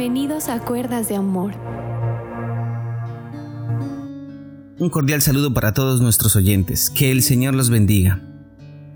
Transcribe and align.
Bienvenidos 0.00 0.48
a 0.48 0.58
Cuerdas 0.60 1.10
de 1.10 1.16
Amor. 1.16 1.52
Un 4.78 4.88
cordial 4.88 5.20
saludo 5.20 5.52
para 5.52 5.74
todos 5.74 6.00
nuestros 6.00 6.36
oyentes. 6.36 6.88
Que 6.88 7.10
el 7.10 7.22
Señor 7.22 7.54
los 7.54 7.68
bendiga. 7.68 8.22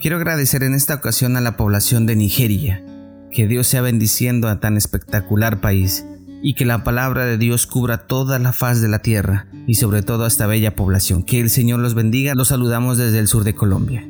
Quiero 0.01 0.17
agradecer 0.17 0.63
en 0.63 0.73
esta 0.73 0.95
ocasión 0.95 1.37
a 1.37 1.43
la 1.43 1.59
población 1.59 2.07
de 2.07 2.17
Nigeria. 2.17 2.83
Que 3.31 3.47
Dios 3.47 3.67
sea 3.67 3.83
bendiciendo 3.83 4.49
a 4.49 4.61
tan 4.61 4.79
espectacular 4.79 5.61
país 5.61 6.07
y 6.43 6.55
que 6.55 6.65
la 6.65 6.85
palabra 6.85 7.27
de 7.27 7.37
Dios 7.37 7.67
cubra 7.67 8.07
toda 8.07 8.39
la 8.39 8.55
faz 8.55 8.81
de 8.81 8.89
la 8.89 9.01
tierra 9.01 9.47
y 9.67 9.75
sobre 9.75 10.01
todo 10.01 10.25
a 10.25 10.29
esta 10.29 10.47
bella 10.47 10.75
población. 10.75 11.23
Que 11.23 11.39
el 11.39 11.51
Señor 11.51 11.81
los 11.81 11.93
bendiga. 11.93 12.35
Los 12.35 12.49
saludamos 12.49 12.97
desde 12.97 13.19
el 13.19 13.29
sur 13.29 13.45
de 13.45 13.55
Colombia. 13.55 14.09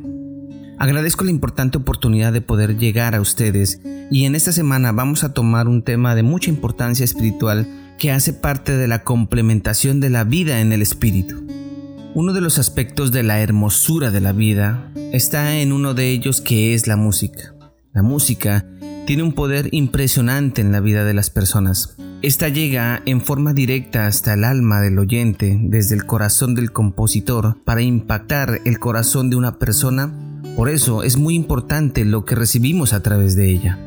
Agradezco 0.78 1.24
la 1.24 1.30
importante 1.30 1.78
oportunidad 1.78 2.32
de 2.32 2.40
poder 2.40 2.76
llegar 2.76 3.14
a 3.14 3.20
ustedes 3.20 3.80
y 4.10 4.24
en 4.24 4.34
esta 4.34 4.52
semana 4.52 4.92
vamos 4.92 5.24
a 5.24 5.32
tomar 5.32 5.68
un 5.68 5.82
tema 5.82 6.14
de 6.14 6.22
mucha 6.22 6.50
importancia 6.50 7.04
espiritual 7.04 7.66
que 7.98 8.10
hace 8.10 8.32
parte 8.32 8.76
de 8.76 8.88
la 8.88 9.04
complementación 9.04 10.00
de 10.00 10.10
la 10.10 10.24
vida 10.24 10.60
en 10.60 10.72
el 10.72 10.82
espíritu. 10.82 11.46
Uno 12.14 12.32
de 12.32 12.40
los 12.40 12.58
aspectos 12.58 13.12
de 13.12 13.22
la 13.22 13.40
hermosura 13.40 14.10
de 14.10 14.20
la 14.20 14.32
vida 14.32 14.90
está 15.12 15.56
en 15.56 15.72
uno 15.72 15.94
de 15.94 16.10
ellos 16.10 16.40
que 16.40 16.74
es 16.74 16.86
la 16.86 16.96
música. 16.96 17.54
La 17.92 18.02
música 18.02 18.66
tiene 19.06 19.22
un 19.22 19.32
poder 19.32 19.68
impresionante 19.72 20.60
en 20.60 20.72
la 20.72 20.80
vida 20.80 21.04
de 21.04 21.14
las 21.14 21.30
personas. 21.30 21.96
Esta 22.22 22.48
llega 22.48 23.02
en 23.04 23.20
forma 23.20 23.52
directa 23.52 24.06
hasta 24.06 24.32
el 24.32 24.44
alma 24.44 24.80
del 24.80 24.98
oyente, 24.98 25.58
desde 25.60 25.94
el 25.94 26.06
corazón 26.06 26.54
del 26.54 26.72
compositor, 26.72 27.62
para 27.64 27.82
impactar 27.82 28.60
el 28.64 28.78
corazón 28.78 29.28
de 29.28 29.36
una 29.36 29.58
persona. 29.58 30.10
Por 30.56 30.68
eso 30.68 31.02
es 31.02 31.16
muy 31.16 31.34
importante 31.34 32.04
lo 32.04 32.24
que 32.24 32.34
recibimos 32.34 32.92
a 32.92 33.02
través 33.02 33.34
de 33.34 33.50
ella. 33.50 33.78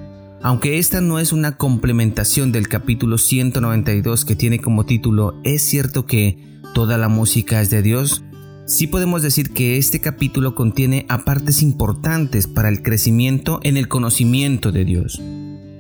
Aunque 0.42 0.78
esta 0.78 1.02
no 1.02 1.20
es 1.20 1.34
una 1.34 1.58
complementación 1.58 2.52
del 2.52 2.68
capítulo 2.68 3.18
192 3.18 4.26
que 4.26 4.36
tiene 4.36 4.60
como 4.60 4.86
título 4.86 5.40
Es 5.44 5.62
cierto 5.68 6.06
que 6.06 6.62
toda 6.74 6.98
la 6.98 7.08
música 7.08 7.62
es 7.62 7.70
de 7.70 7.82
Dios, 7.82 8.24
sí 8.66 8.86
podemos 8.86 9.22
decir 9.22 9.52
que 9.52 9.78
este 9.78 10.00
capítulo 10.00 10.54
contiene 10.54 11.06
apartes 11.10 11.64
importantes 11.64 12.48
para 12.48 12.70
el 12.70 12.84
crecimiento 12.84 13.60
en 13.64 13.78
el 13.78 13.88
conocimiento 13.88 14.72
de 14.72 14.86
Dios. 14.86 15.22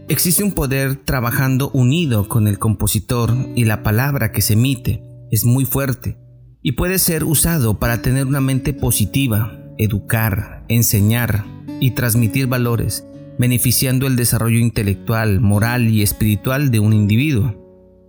Existe 0.07 0.43
un 0.43 0.53
poder 0.53 0.95
trabajando 0.95 1.69
unido 1.71 2.29
con 2.29 2.47
el 2.47 2.59
compositor 2.59 3.35
y 3.55 3.65
la 3.65 3.83
palabra 3.83 4.31
que 4.31 4.41
se 4.41 4.53
emite 4.53 5.03
es 5.29 5.43
muy 5.43 5.65
fuerte 5.65 6.17
y 6.63 6.71
puede 6.71 6.97
ser 6.97 7.25
usado 7.25 7.77
para 7.77 8.01
tener 8.01 8.25
una 8.25 8.41
mente 8.41 8.73
positiva, 8.73 9.66
educar, 9.77 10.63
enseñar 10.67 11.45
y 11.79 11.91
transmitir 11.91 12.47
valores, 12.47 13.05
beneficiando 13.37 14.07
el 14.07 14.15
desarrollo 14.15 14.59
intelectual, 14.59 15.39
moral 15.39 15.89
y 15.89 16.01
espiritual 16.01 16.71
de 16.71 16.79
un 16.79 16.93
individuo. 16.93 17.55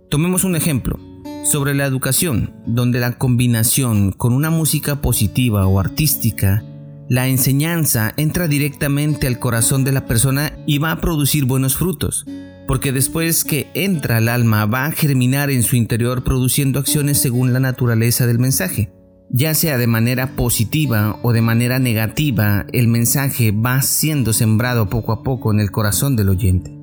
Tomemos 0.09 0.43
un 0.43 0.55
ejemplo 0.55 0.99
sobre 1.43 1.73
la 1.73 1.85
educación, 1.85 2.53
donde 2.65 2.99
la 2.99 3.13
combinación 3.13 4.11
con 4.11 4.33
una 4.33 4.49
música 4.49 5.01
positiva 5.01 5.67
o 5.67 5.79
artística, 5.79 6.63
la 7.09 7.27
enseñanza 7.27 8.13
entra 8.17 8.47
directamente 8.47 9.25
al 9.25 9.39
corazón 9.39 9.83
de 9.83 9.91
la 9.91 10.05
persona 10.05 10.53
y 10.67 10.77
va 10.77 10.91
a 10.91 11.01
producir 11.01 11.45
buenos 11.45 11.75
frutos, 11.75 12.25
porque 12.67 12.91
después 12.91 13.43
que 13.43 13.67
entra 13.73 14.17
al 14.17 14.29
alma 14.29 14.65
va 14.67 14.85
a 14.85 14.91
germinar 14.91 15.49
en 15.49 15.63
su 15.63 15.75
interior 15.75 16.23
produciendo 16.23 16.77
acciones 16.77 17.17
según 17.17 17.51
la 17.51 17.59
naturaleza 17.59 18.27
del 18.27 18.37
mensaje. 18.37 18.91
Ya 19.31 19.53
sea 19.53 19.77
de 19.77 19.85
manera 19.85 20.35
positiva 20.35 21.19
o 21.21 21.33
de 21.33 21.41
manera 21.41 21.77
negativa, 21.77 22.65
el 22.73 22.87
mensaje 22.87 23.51
va 23.51 23.81
siendo 23.83 24.33
sembrado 24.33 24.89
poco 24.89 25.11
a 25.11 25.21
poco 25.21 25.53
en 25.53 25.59
el 25.59 25.69
corazón 25.69 26.15
del 26.15 26.29
oyente. 26.29 26.75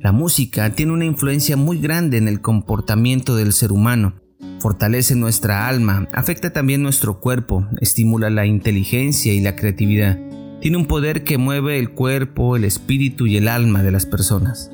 La 0.00 0.10
música 0.10 0.70
tiene 0.70 0.92
una 0.92 1.04
influencia 1.04 1.56
muy 1.56 1.78
grande 1.78 2.18
en 2.18 2.26
el 2.26 2.40
comportamiento 2.40 3.36
del 3.36 3.52
ser 3.52 3.70
humano. 3.70 4.14
Fortalece 4.58 5.14
nuestra 5.14 5.68
alma, 5.68 6.08
afecta 6.12 6.52
también 6.52 6.82
nuestro 6.82 7.20
cuerpo, 7.20 7.68
estimula 7.80 8.28
la 8.28 8.44
inteligencia 8.44 9.32
y 9.32 9.40
la 9.40 9.54
creatividad. 9.54 10.18
Tiene 10.60 10.78
un 10.78 10.86
poder 10.86 11.22
que 11.22 11.38
mueve 11.38 11.78
el 11.78 11.90
cuerpo, 11.90 12.56
el 12.56 12.64
espíritu 12.64 13.28
y 13.28 13.36
el 13.36 13.46
alma 13.46 13.84
de 13.84 13.92
las 13.92 14.04
personas. 14.04 14.72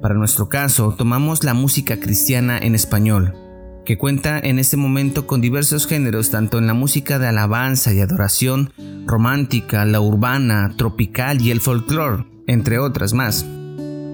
Para 0.00 0.14
nuestro 0.14 0.48
caso, 0.48 0.94
tomamos 0.96 1.44
la 1.44 1.52
música 1.52 2.00
cristiana 2.00 2.58
en 2.58 2.74
español, 2.74 3.34
que 3.86 3.96
cuenta 3.96 4.38
en 4.38 4.58
este 4.58 4.76
momento 4.76 5.26
con 5.26 5.40
diversos 5.40 5.86
géneros, 5.86 6.30
tanto 6.30 6.58
en 6.58 6.66
la 6.66 6.74
música 6.74 7.18
de 7.18 7.28
alabanza 7.28 7.94
y 7.94 8.00
adoración, 8.00 8.70
romántica, 9.06 9.86
la 9.86 10.02
urbana, 10.02 10.74
tropical 10.76 11.40
y 11.40 11.50
el 11.50 11.62
folclore, 11.62 12.26
entre 12.46 12.78
otras 12.78 13.14
más. 13.14 13.46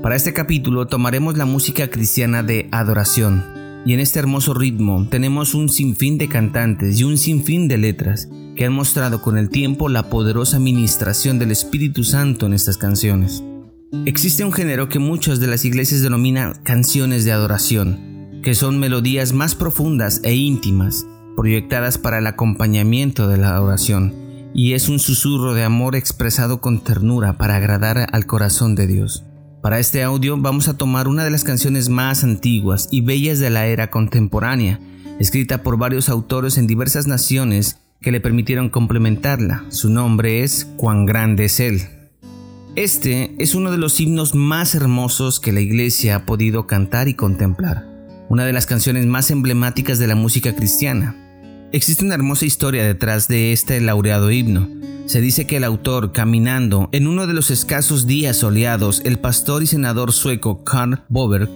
Para 0.02 0.14
este 0.14 0.32
capítulo 0.32 0.86
tomaremos 0.86 1.36
la 1.36 1.46
música 1.46 1.88
cristiana 1.90 2.44
de 2.44 2.68
adoración, 2.70 3.44
y 3.84 3.94
en 3.94 4.00
este 4.00 4.20
hermoso 4.20 4.54
ritmo 4.54 5.08
tenemos 5.10 5.54
un 5.54 5.68
sinfín 5.68 6.18
de 6.18 6.28
cantantes 6.28 7.00
y 7.00 7.04
un 7.04 7.18
sinfín 7.18 7.66
de 7.66 7.78
letras 7.78 8.28
que 8.54 8.66
han 8.66 8.74
mostrado 8.74 9.22
con 9.22 9.38
el 9.38 9.48
tiempo 9.48 9.88
la 9.88 10.10
poderosa 10.10 10.60
ministración 10.60 11.38
del 11.38 11.50
Espíritu 11.50 12.04
Santo 12.04 12.46
en 12.46 12.52
estas 12.52 12.76
canciones. 12.76 13.42
Existe 14.04 14.44
un 14.44 14.52
género 14.52 14.88
que 14.88 14.98
muchas 14.98 15.40
de 15.40 15.46
las 15.46 15.64
iglesias 15.64 16.02
denominan 16.02 16.54
canciones 16.62 17.24
de 17.24 17.32
adoración, 17.32 18.11
que 18.42 18.54
son 18.54 18.78
melodías 18.78 19.32
más 19.32 19.54
profundas 19.54 20.20
e 20.24 20.34
íntimas, 20.34 21.06
proyectadas 21.36 21.98
para 21.98 22.18
el 22.18 22.26
acompañamiento 22.26 23.28
de 23.28 23.38
la 23.38 23.54
adoración, 23.54 24.14
y 24.54 24.72
es 24.72 24.88
un 24.88 24.98
susurro 24.98 25.54
de 25.54 25.64
amor 25.64 25.96
expresado 25.96 26.60
con 26.60 26.82
ternura 26.82 27.38
para 27.38 27.56
agradar 27.56 28.08
al 28.12 28.26
corazón 28.26 28.74
de 28.74 28.86
Dios. 28.86 29.24
Para 29.62 29.78
este 29.78 30.02
audio 30.02 30.36
vamos 30.36 30.68
a 30.68 30.76
tomar 30.76 31.06
una 31.06 31.24
de 31.24 31.30
las 31.30 31.44
canciones 31.44 31.88
más 31.88 32.24
antiguas 32.24 32.88
y 32.90 33.00
bellas 33.00 33.38
de 33.38 33.50
la 33.50 33.66
era 33.66 33.90
contemporánea, 33.90 34.80
escrita 35.20 35.62
por 35.62 35.78
varios 35.78 36.08
autores 36.08 36.58
en 36.58 36.66
diversas 36.66 37.06
naciones 37.06 37.78
que 38.00 38.10
le 38.10 38.20
permitieron 38.20 38.68
complementarla. 38.68 39.64
Su 39.68 39.88
nombre 39.88 40.42
es 40.42 40.64
Cuán 40.76 41.06
grande 41.06 41.44
es 41.44 41.60
Él. 41.60 41.82
Este 42.74 43.34
es 43.38 43.54
uno 43.54 43.70
de 43.70 43.78
los 43.78 44.00
himnos 44.00 44.34
más 44.34 44.74
hermosos 44.74 45.38
que 45.38 45.52
la 45.52 45.60
iglesia 45.60 46.16
ha 46.16 46.26
podido 46.26 46.66
cantar 46.66 47.06
y 47.06 47.14
contemplar, 47.14 47.86
una 48.32 48.46
de 48.46 48.54
las 48.54 48.64
canciones 48.64 49.04
más 49.04 49.30
emblemáticas 49.30 49.98
de 49.98 50.06
la 50.06 50.14
música 50.14 50.56
cristiana. 50.56 51.14
Existe 51.70 52.02
una 52.02 52.14
hermosa 52.14 52.46
historia 52.46 52.82
detrás 52.82 53.28
de 53.28 53.52
este 53.52 53.78
laureado 53.78 54.30
himno, 54.30 54.70
se 55.04 55.20
dice 55.20 55.46
que 55.46 55.58
el 55.58 55.64
autor, 55.64 56.12
caminando 56.12 56.88
en 56.92 57.08
uno 57.08 57.26
de 57.26 57.34
los 57.34 57.50
escasos 57.50 58.06
días 58.06 58.38
soleados, 58.38 59.02
el 59.04 59.18
pastor 59.18 59.62
y 59.62 59.66
senador 59.66 60.12
sueco 60.12 60.64
Karl 60.64 61.02
Boberg 61.10 61.50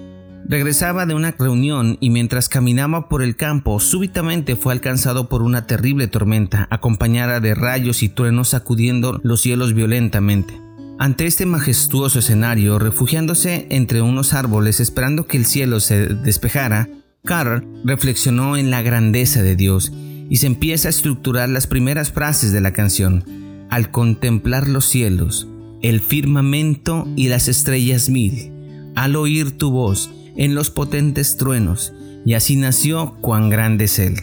regresaba 0.47 1.07
de 1.07 1.15
una 1.15 1.31
reunión 1.31 1.97
y 1.99 2.11
mientras 2.11 2.51
caminaba 2.51 3.09
por 3.09 3.23
el 3.23 3.37
campo, 3.37 3.81
súbitamente 3.81 4.55
fue 4.55 4.75
alcanzado 4.75 5.31
por 5.31 5.41
una 5.41 5.67
terrible 5.67 6.09
tormenta, 6.09 6.69
acompañada 6.71 7.41
de 7.41 7.55
rayos 7.55 8.03
y 8.03 8.11
truenos 8.11 8.51
sacudiendo 8.51 9.19
los 9.23 9.41
cielos 9.41 9.73
violentamente. 9.73 10.66
Ante 10.99 11.27
este 11.27 11.45
majestuoso 11.45 12.21
escenario, 12.21 12.79
refugiándose 12.79 13.67
entre 13.69 14.01
unos 14.01 14.33
árboles 14.33 14.81
esperando 14.81 15.27
que 15.27 15.37
el 15.37 15.45
cielo 15.45 15.81
se 15.81 16.07
despejara, 16.07 16.89
Carl 17.23 17.67
reflexionó 17.85 18.57
en 18.57 18.71
la 18.71 18.81
grandeza 18.81 19.43
de 19.43 19.57
Dios 19.57 19.93
y 20.31 20.37
se 20.39 20.47
empieza 20.47 20.89
a 20.89 20.91
estructurar 20.91 21.51
las 21.51 21.67
primeras 21.67 22.13
frases 22.13 22.51
de 22.53 22.63
la 22.63 22.73
canción. 22.73 23.25
Al 23.69 23.91
contemplar 23.91 24.69
los 24.69 24.87
cielos, 24.87 25.47
el 25.83 26.01
firmamento 26.01 27.07
y 27.15 27.29
las 27.29 27.49
estrellas 27.49 28.09
mil, 28.09 28.53
al 28.95 29.17
oír 29.17 29.51
tu 29.59 29.71
voz 29.71 30.11
en 30.37 30.55
los 30.55 30.71
potentes 30.71 31.37
truenos, 31.37 31.93
y 32.25 32.35
así 32.35 32.57
nació 32.57 33.17
cuán 33.21 33.51
grande 33.51 33.85
es 33.85 33.99
Él. 33.99 34.17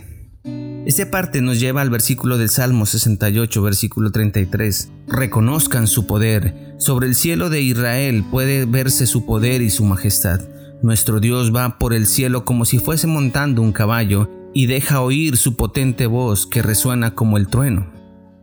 Esta 0.85 1.09
parte 1.09 1.41
nos 1.41 1.61
lleva 1.61 1.81
al 1.81 1.89
versículo 1.89 2.37
del 2.37 2.49
Salmo 2.49 2.85
68, 2.85 3.61
versículo 3.61 4.11
33. 4.11 4.91
Reconozcan 5.07 5.87
su 5.87 6.05
poder. 6.05 6.75
Sobre 6.77 7.07
el 7.07 7.15
cielo 7.15 7.49
de 7.49 7.61
Israel 7.61 8.25
puede 8.29 8.65
verse 8.65 9.07
su 9.07 9.25
poder 9.25 9.61
y 9.61 9.69
su 9.69 9.85
majestad. 9.85 10.41
Nuestro 10.81 11.21
Dios 11.21 11.55
va 11.55 11.77
por 11.79 11.93
el 11.93 12.05
cielo 12.05 12.43
como 12.43 12.65
si 12.65 12.79
fuese 12.79 13.07
montando 13.07 13.61
un 13.61 13.71
caballo 13.71 14.29
y 14.53 14.65
deja 14.65 14.99
oír 14.99 15.37
su 15.37 15.55
potente 15.55 16.05
voz 16.05 16.45
que 16.45 16.61
resuena 16.61 17.15
como 17.15 17.37
el 17.37 17.47
trueno. 17.47 17.89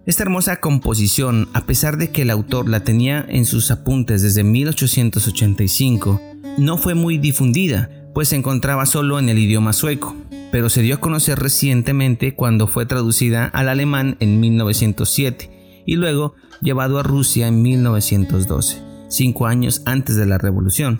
Esta 0.07 0.23
hermosa 0.23 0.61
composición, 0.61 1.51
a 1.53 1.67
pesar 1.67 1.99
de 1.99 2.09
que 2.09 2.23
el 2.23 2.31
autor 2.31 2.71
la 2.71 2.81
tenía 2.81 3.23
en 3.29 3.45
sus 3.45 3.71
apuntes 3.71 4.23
desde 4.23 4.45
1885, 4.45 6.19
no 6.57 6.79
fue 6.79 6.95
muy 6.95 7.19
difundida, 7.19 7.91
pues 8.15 8.29
se 8.29 8.37
encontraba 8.37 8.87
solo 8.87 9.19
en 9.19 9.29
el 9.29 9.39
idioma 9.39 9.75
sueco, 9.75 10.17
pero 10.50 10.69
se 10.69 10.82
dio 10.82 10.97
a 10.97 11.00
conocer 11.00 11.38
recientemente 11.38 12.35
cuando 12.35 12.67
fue 12.67 12.87
traducida 12.87 13.47
al 13.47 13.69
alemán 13.69 14.17
en 14.20 14.41
1907 14.41 15.82
y 15.87 15.97
luego 15.97 16.35
llevado 16.61 16.99
a 16.99 17.02
Rusia 17.02 17.49
en 17.49 17.62
1912, 17.62 18.82
cinco 19.08 19.47
años 19.47 19.82
antes 19.87 20.17
de 20.17 20.26
la 20.26 20.38
revolución. 20.38 20.99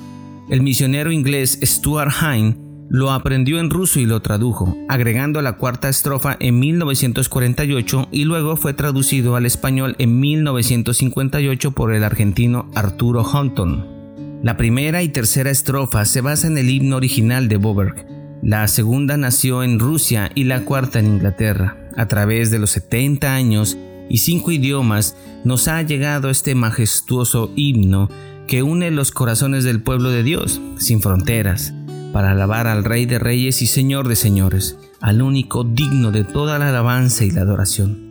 El 0.49 0.63
misionero 0.63 1.13
inglés 1.13 1.59
Stuart 1.63 2.13
Hine 2.21 2.57
lo 2.89 3.13
aprendió 3.13 3.61
en 3.61 3.71
ruso 3.71 4.01
y 4.01 4.05
lo 4.05 4.21
tradujo, 4.21 4.77
agregando 4.89 5.41
la 5.43 5.53
cuarta 5.57 5.89
estrofa 5.89 6.37
en 6.41 6.59
1948 6.59 8.09
y 8.11 8.25
luego 8.25 8.57
fue 8.57 8.75
traducido 8.75 9.37
al 9.37 9.47
español 9.47 9.95
en 9.99 10.19
1958 10.19 11.71
por 11.71 11.95
el 11.95 12.03
argentino 12.03 12.69
Arturo 12.75 13.23
Hunton. 13.23 13.87
La 14.43 14.57
primera 14.57 15.05
y 15.05 15.09
tercera 15.09 15.51
estrofa 15.51 16.05
se 16.05 16.21
basa 16.21 16.49
en 16.49 16.59
el 16.59 16.69
himno 16.69 16.97
original 16.97 17.49
de 17.49 17.59
Boberg. 17.59 18.20
La 18.43 18.67
segunda 18.69 19.19
nació 19.19 19.63
en 19.63 19.79
Rusia 19.79 20.31
y 20.35 20.45
la 20.45 20.65
cuarta 20.65 20.99
en 20.99 21.07
Inglaterra. 21.07 21.77
A 21.97 22.07
través 22.07 22.51
de 22.51 22.59
los 22.59 22.71
70 22.71 23.35
años 23.35 23.77
y 24.09 24.19
cinco 24.19 24.51
idiomas 24.51 25.15
nos 25.45 25.69
ha 25.69 25.83
llegado 25.83 26.31
este 26.31 26.55
majestuoso 26.55 27.53
himno 27.55 28.09
que 28.47 28.63
une 28.63 28.91
los 28.91 29.11
corazones 29.11 29.63
del 29.63 29.83
pueblo 29.83 30.11
de 30.11 30.23
Dios, 30.23 30.61
sin 30.79 31.03
fronteras, 31.03 31.75
para 32.13 32.31
alabar 32.31 32.67
al 32.67 32.83
Rey 32.83 33.05
de 33.05 33.19
Reyes 33.19 33.61
y 33.61 33.67
Señor 33.67 34.09
de 34.09 34.17
Señores, 34.17 34.79
al 35.01 35.21
único 35.21 35.63
digno 35.63 36.11
de 36.11 36.25
toda 36.25 36.59
la 36.59 36.71
alabanza 36.71 37.25
y 37.25 37.31
la 37.31 37.43
adoración. 37.43 38.11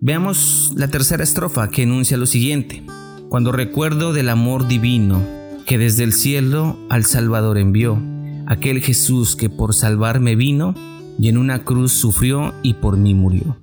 Veamos 0.00 0.72
la 0.76 0.88
tercera 0.88 1.22
estrofa 1.22 1.68
que 1.68 1.84
enuncia 1.84 2.16
lo 2.16 2.26
siguiente. 2.26 2.82
Cuando 3.28 3.52
recuerdo 3.52 4.12
del 4.12 4.28
amor 4.28 4.66
divino 4.66 5.22
que 5.64 5.78
desde 5.78 6.04
el 6.04 6.12
cielo 6.12 6.76
al 6.90 7.04
Salvador 7.04 7.56
envió, 7.56 8.02
aquel 8.46 8.80
Jesús 8.80 9.36
que 9.36 9.50
por 9.50 9.74
salvarme 9.74 10.36
vino 10.36 10.74
y 11.18 11.28
en 11.28 11.38
una 11.38 11.64
cruz 11.64 11.92
sufrió 11.92 12.54
y 12.62 12.74
por 12.74 12.96
mí 12.96 13.14
murió. 13.14 13.56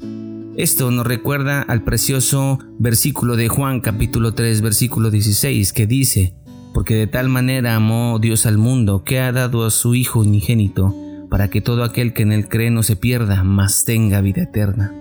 Esto 0.58 0.92
nos 0.92 1.08
recuerda 1.08 1.62
al 1.62 1.84
precioso 1.84 2.60
versículo 2.78 3.36
de 3.36 3.48
Juan 3.48 3.80
capítulo 3.80 4.34
3 4.34 4.62
versículo 4.62 5.10
16 5.10 5.74
que 5.74 5.88
dice, 5.88 6.36
porque 6.74 6.96
de 6.96 7.08
tal 7.08 7.30
manera 7.30 7.76
amó 7.76 8.20
Dios 8.20 8.46
al 8.46 8.58
mundo 8.58 9.04
que 9.04 9.20
ha 9.20 9.32
dado 9.32 9.66
a 9.66 9.72
su 9.72 9.96
Hijo 9.96 10.20
unigénito, 10.20 10.96
para 11.30 11.50
que 11.50 11.62
todo 11.62 11.84
aquel 11.84 12.14
que 12.14 12.24
en 12.24 12.32
él 12.34 12.50
cree 12.50 12.72
no 12.72 12.84
se 12.84 12.96
pierda, 12.96 13.44
mas 13.44 13.86
tenga 13.86 14.22
vida 14.22 14.44
eterna. 14.44 14.94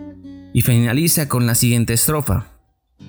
Y 0.53 0.62
finaliza 0.62 1.29
con 1.29 1.47
la 1.47 1.55
siguiente 1.55 1.93
estrofa. 1.93 2.47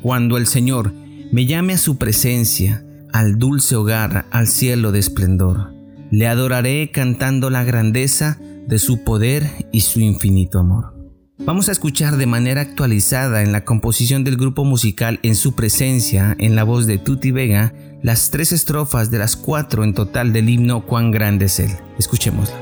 Cuando 0.01 0.37
el 0.37 0.47
Señor 0.47 0.91
me 1.31 1.45
llame 1.45 1.73
a 1.73 1.77
su 1.77 1.97
presencia, 1.97 2.83
al 3.13 3.37
dulce 3.37 3.75
hogar, 3.75 4.25
al 4.31 4.47
cielo 4.47 4.91
de 4.91 4.99
esplendor, 4.99 5.73
le 6.11 6.27
adoraré 6.27 6.91
cantando 6.91 7.49
la 7.49 7.63
grandeza 7.63 8.37
de 8.67 8.77
su 8.77 9.03
poder 9.03 9.49
y 9.71 9.81
su 9.81 9.99
infinito 9.99 10.59
amor. 10.59 10.93
Vamos 11.39 11.69
a 11.69 11.71
escuchar 11.71 12.17
de 12.17 12.27
manera 12.27 12.61
actualizada 12.61 13.41
en 13.41 13.51
la 13.51 13.65
composición 13.65 14.23
del 14.23 14.37
grupo 14.37 14.63
musical 14.63 15.19
en 15.23 15.35
su 15.35 15.55
presencia, 15.55 16.35
en 16.37 16.55
la 16.55 16.63
voz 16.63 16.85
de 16.85 16.99
Tuti 16.99 17.31
Vega, 17.31 17.73
las 18.03 18.29
tres 18.29 18.51
estrofas 18.51 19.09
de 19.09 19.17
las 19.17 19.35
cuatro 19.35 19.83
en 19.83 19.95
total 19.95 20.33
del 20.33 20.49
himno 20.49 20.85
Cuán 20.85 21.09
grande 21.09 21.45
es 21.45 21.59
Él. 21.59 21.71
Escuchémosla. 21.97 22.55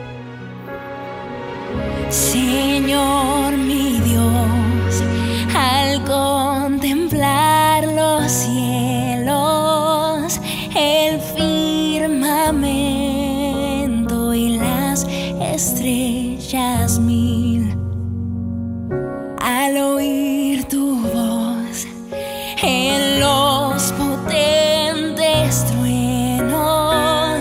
Señor 2.09 3.38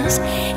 truenos 0.09 0.48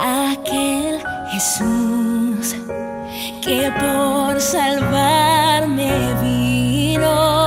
aquel 0.00 1.02
Jesús 1.32 2.56
que 3.42 3.70
por 3.80 4.40
salvarme 4.40 6.14
vino 6.22 7.37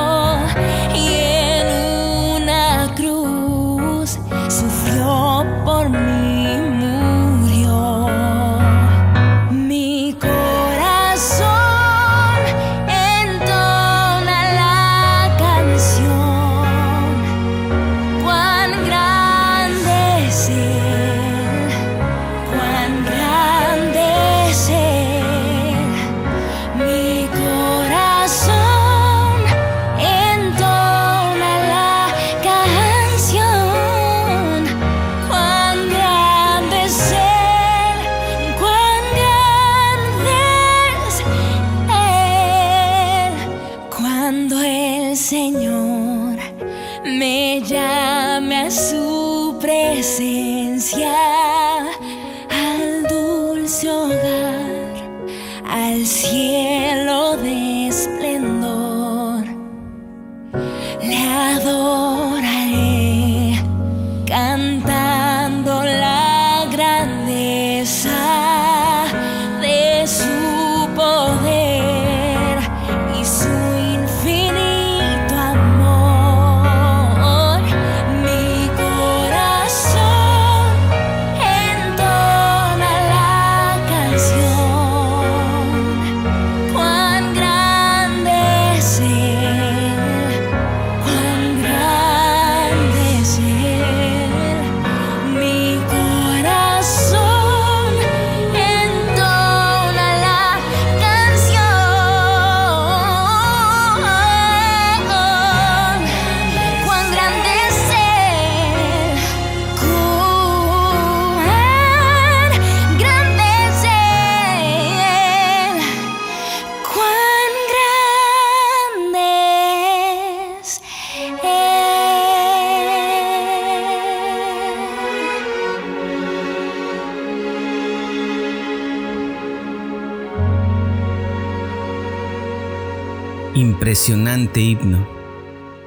Impresionante 133.81 134.61
himno. 134.61 135.07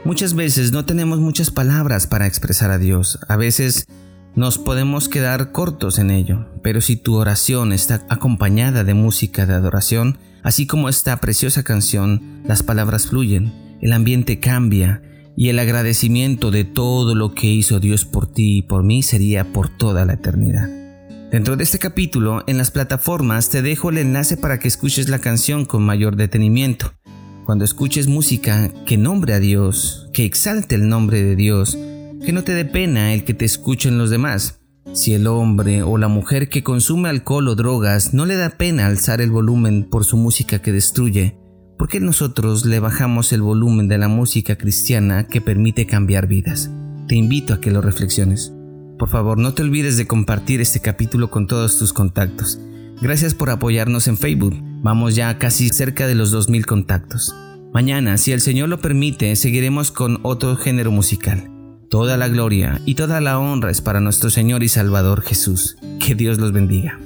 Muchas 0.05 0.35
veces 0.35 0.73
no 0.73 0.85
tenemos 0.85 1.21
muchas 1.21 1.53
palabras 1.53 2.09
para 2.09 2.27
expresar 2.27 2.73
a 2.73 2.79
Dios. 2.79 3.21
A 3.29 3.37
veces 3.37 3.87
nos 4.35 4.59
podemos 4.59 5.09
quedar 5.09 5.53
cortos 5.53 6.01
en 6.01 6.11
ello, 6.11 6.49
pero 6.61 6.81
si 6.81 6.97
tu 6.97 7.15
oración 7.15 7.73
está 7.73 8.05
acompañada 8.09 8.83
de 8.83 8.95
música 8.95 9.47
de 9.47 9.55
adoración, 9.55 10.19
así 10.43 10.67
como 10.67 10.89
esta 10.89 11.17
preciosa 11.19 11.63
canción, 11.63 12.43
las 12.45 12.65
palabras 12.65 13.07
fluyen, 13.07 13.53
el 13.81 13.93
ambiente 13.93 14.41
cambia 14.41 15.01
y 15.37 15.51
el 15.51 15.61
agradecimiento 15.61 16.51
de 16.51 16.65
todo 16.65 17.15
lo 17.15 17.33
que 17.33 17.47
hizo 17.47 17.79
Dios 17.79 18.05
por 18.05 18.27
ti 18.27 18.59
y 18.59 18.63
por 18.63 18.83
mí 18.83 19.05
sería 19.05 19.53
por 19.53 19.69
toda 19.69 20.05
la 20.05 20.15
eternidad. 20.15 20.69
Dentro 21.31 21.57
de 21.57 21.63
este 21.63 21.79
capítulo, 21.79 22.43
en 22.49 22.59
las 22.59 22.73
plataformas 22.73 23.51
te 23.51 23.63
dejo 23.63 23.91
el 23.91 23.99
enlace 23.99 24.37
para 24.37 24.59
que 24.59 24.67
escuches 24.67 25.09
la 25.09 25.21
canción 25.21 25.65
con 25.65 25.85
mayor 25.85 26.17
detenimiento. 26.17 26.93
Cuando 27.45 27.67
escuches 27.67 28.07
música 28.07 28.71
que 28.87 28.97
nombre 28.97 29.35
a 29.35 29.39
Dios, 29.39 30.09
que 30.15 30.25
exalte 30.25 30.77
el 30.77 30.89
nombre 30.89 31.23
de 31.23 31.37
Dios, 31.37 31.77
que 32.25 32.33
no 32.33 32.43
te 32.43 32.55
dé 32.55 32.65
pena 32.65 33.13
el 33.13 33.25
que 33.25 33.35
te 33.35 33.45
escuchen 33.45 33.99
los 33.99 34.09
demás. 34.09 34.61
Si 34.95 35.13
el 35.13 35.27
hombre 35.27 35.83
o 35.83 35.99
la 35.99 36.09
mujer 36.09 36.49
que 36.49 36.63
consume 36.63 37.11
alcohol 37.11 37.49
o 37.49 37.55
drogas 37.55 38.15
no 38.15 38.25
le 38.25 38.37
da 38.37 38.49
pena 38.49 38.87
alzar 38.87 39.21
el 39.21 39.31
volumen 39.31 39.85
por 39.85 40.07
su 40.07 40.17
música 40.17 40.61
que 40.61 40.73
destruye, 40.73 41.37
¿por 41.77 41.89
qué 41.89 42.01
nosotros 42.01 42.65
le 42.65 42.81
bajamos 42.81 43.31
el 43.35 43.43
volumen 43.43 43.89
de 43.89 43.99
la 43.99 44.09
música 44.09 44.57
cristiana 44.57 45.27
que 45.27 45.43
permite 45.43 45.85
cambiar 45.85 46.27
vidas? 46.27 46.71
Te 47.09 47.15
invito 47.15 47.53
a 47.53 47.61
que 47.61 47.71
lo 47.71 47.83
reflexiones. 47.83 48.55
Por 48.99 49.11
favor, 49.11 49.37
no 49.37 49.53
te 49.53 49.63
olvides 49.63 49.99
de 49.99 50.07
compartir 50.07 50.63
este 50.63 50.81
capítulo 50.81 51.31
con 51.31 51.47
todos 51.47 51.79
tus 51.79 51.93
contactos. 51.93 52.59
Gracias 53.05 53.35
por 53.35 53.51
apoyarnos 53.51 54.09
en 54.09 54.17
Facebook. 54.17 54.57
Vamos 54.81 55.15
ya 55.15 55.37
casi 55.37 55.69
cerca 55.69 56.07
de 56.07 56.15
los 56.15 56.35
2.000 56.35 56.65
contactos. 56.65 57.35
Mañana, 57.71 58.17
si 58.17 58.33
el 58.33 58.41
Señor 58.41 58.71
lo 58.71 58.81
permite, 58.81 59.37
seguiremos 59.37 59.93
con 59.93 60.21
otro 60.23 60.57
género 60.57 60.91
musical. 60.91 61.51
Toda 61.91 62.17
la 62.17 62.29
gloria 62.29 62.81
y 62.87 62.95
toda 62.95 63.21
la 63.21 63.39
honra 63.39 63.71
es 63.71 63.83
para 63.83 64.01
nuestro 64.01 64.31
Señor 64.31 64.63
y 64.63 64.69
Salvador 64.69 65.21
Jesús. 65.21 65.77
Que 66.01 66.15
Dios 66.15 66.39
los 66.39 66.53
bendiga. 66.53 66.99